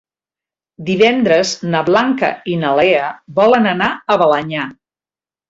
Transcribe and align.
Divendres 0.87 1.51
na 1.73 1.81
Blanca 1.89 2.31
i 2.55 2.57
na 2.63 2.73
Lea 2.81 3.11
volen 3.43 3.71
anar 3.75 3.93
a 3.93 4.19
Balenyà. 4.25 4.67